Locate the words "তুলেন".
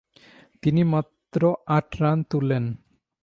2.31-2.63